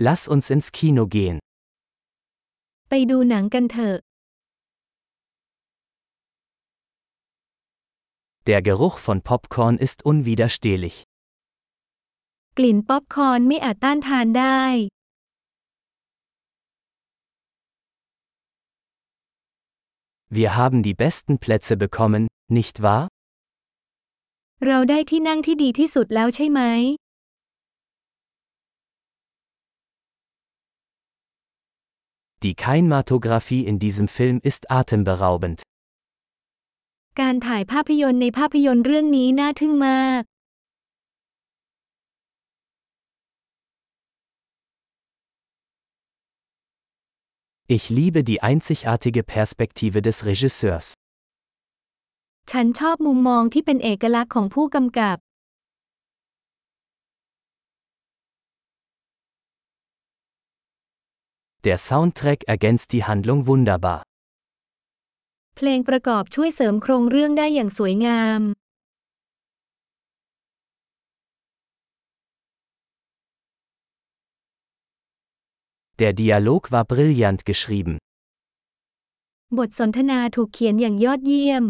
[0.00, 1.38] Lass uns ins Kino gehen.
[2.88, 3.96] ไปดูหนังกันเถอะ
[8.48, 10.96] Der Geruch von Popcorn ist unwiderstehlich.
[12.58, 14.62] กลิ่นป๊อปคอร์นไม่อาจต้านทานได้
[20.38, 22.22] Wir haben die besten Plätze bekommen,
[22.56, 23.04] nicht wahr?
[24.66, 26.60] เราได้ที่นั่งที่ดีที่สุดแล้วใช่ไหม
[32.47, 35.57] Die Kinematographie in diesem Film ist atemberaubend.
[37.21, 40.21] การถ่ายภาพยนตร์ในภาพยนตร์เรื่องนี้น่าทึ่งมาก
[47.75, 50.87] Ich liebe die einzigartige Perspektive des Regisseurs.
[52.51, 55.17] ฉันชอบมุมมองที่เป็นเอกลักษณ์ของผู้กำกับ
[61.65, 63.99] Der Soundtrack ergänzt die Handlung wunderbar.
[65.55, 68.41] เพลงประกอบช่วยเสริมโครงเรื่องได้อย่างสวยงาม
[75.99, 77.95] Der Dialog war brillant geschrieben.
[79.57, 81.65] บทสนทนาถูกเขียนอย่างยอดเยี่ยม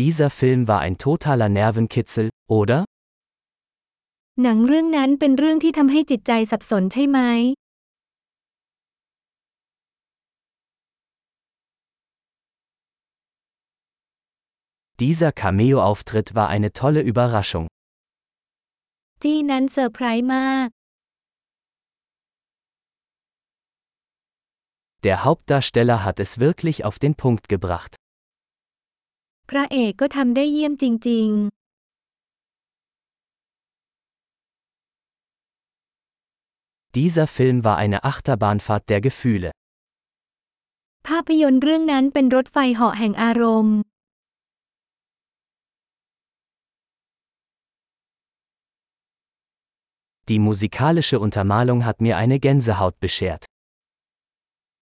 [0.00, 2.26] Dieser Film war ein totaler Nervenkitzel,
[2.58, 2.78] oder?
[4.41, 7.19] หนังเรื่องนั้นเป็นเรื่องที่ทำให้จิตใจสับสนใช่ไหม
[15.01, 17.65] Dieser Cameo-Auftritt war eine tolle Überraschung.
[19.21, 20.67] จี้นั้นเซอร์ไพรส์มาก
[25.05, 27.91] Der Hauptdarsteller hat es wirklich auf den Punkt gebracht.
[29.49, 31.29] พระเอกก็ทำได้เยี่ยมจริง
[36.98, 39.50] Dieser Film war eine Achterbahnfahrt der Gefühle.
[39.54, 43.78] ๆ ภาพยนตร์เรื่องนั้นเป็นรถไฟเหาะแห่งอารมณ์
[50.28, 53.42] Die musikalische Untermalung hat mir eine Gänsehaut beschert.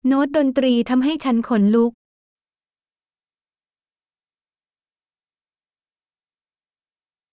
[0.09, 1.93] โน้ตดนตรีทำให้ฉันขนลุก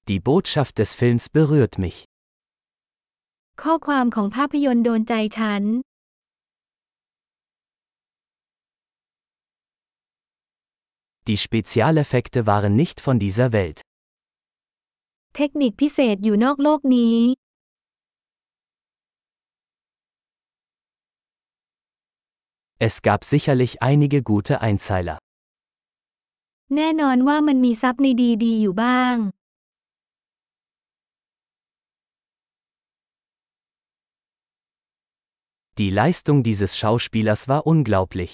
[0.10, 1.98] Die Botschaft des Films berührt mich.
[3.66, 5.64] ข้อความของภาพยนตร์โดนใจฉัน
[11.28, 13.80] Die Spezialeffekte waren nicht von dieser Welt.
[15.36, 17.18] เทคนิคพิเศษอยู่นอกโลกนี้
[22.88, 25.18] Es gab sicherlich einige gute Einzeiler.
[26.76, 28.08] แน่นอนว่ามันมีซับใน
[28.44, 29.16] ดีๆอยู่บ้าง
[35.80, 38.34] Die Leistung dieses Schauspielers war unglaublich.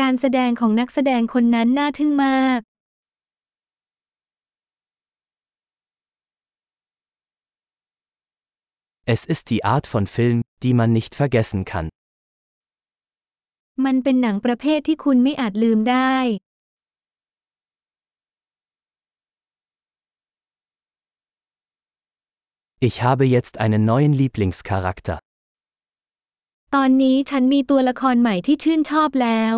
[0.00, 2.60] การแสดงของนักแสดงคนนั้นน่าทึ่งมาก
[9.14, 11.88] Es ist die Art von Film, die man nicht vergessen kann.
[13.84, 16.16] มันเป็นหนังประเภทที่คุณไม่อาจลืมได้
[22.88, 25.16] Ich habe jetzt einen neuen Lieblingscharakter.
[26.75, 29.55] ตอนนี้ฉันมีตัวละครใหม่ที่ชื่นชอบแล้ว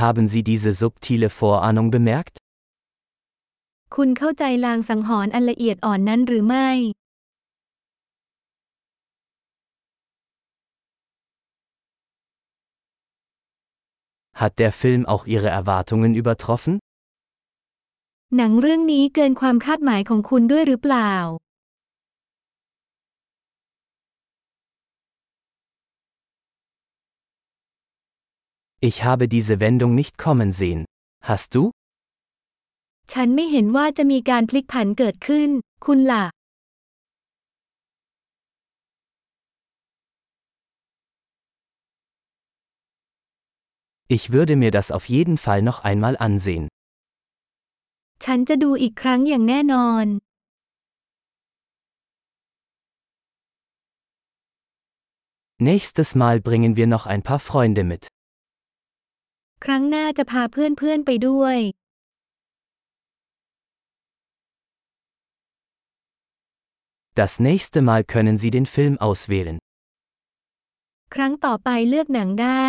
[0.00, 2.34] Haben Sie diese subtile Vorahnung bemerkt?
[3.96, 6.68] คุณเข้าใจลางสังหรณ์อันละเอียดอ่อนนั้นหรือไม่
[14.40, 16.74] Hat der Film auch Ihre Erwartungen übertroffen?
[18.35, 21.13] หนังเรื่องนี้เกินความคาดหมายของคุณด้วยหรือเปล่า
[28.89, 30.81] Ich habe diese Wendung nicht kommen sehen.
[31.29, 31.63] Hast du?
[33.13, 35.49] ฉันไม่เห็นว่าจะมีการพลิกผันเกิดขึ้น
[35.85, 36.25] คุณล่ะ
[44.15, 46.65] Ich würde mir das auf jeden Fall noch einmal ansehen.
[48.23, 50.05] ฉันจะดูอีกครั้งอย่างแน่นอน
[55.69, 58.03] Nächstes Mal bringen wir noch ein paar Freunde mit.
[59.63, 61.57] ครั้งหน้าจะพาเพื่อนๆไปด้วย
[67.21, 69.57] Das nächste Mal können Sie den Film auswählen.
[71.13, 72.67] ครั้งต่อไปเลือกหนังได้